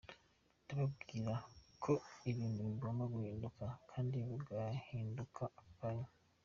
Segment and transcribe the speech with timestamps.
[0.63, 1.33] Ndababwira
[1.83, 1.93] ko
[2.31, 6.09] ibintu bigomba guhinduka, kandi bigahinduka aka kanya.